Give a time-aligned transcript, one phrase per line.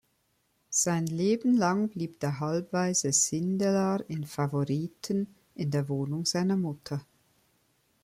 [0.71, 7.05] Sein Leben lang blieb der Halbwaise Sindelar in Favoriten, in der Wohnung seiner Mutter.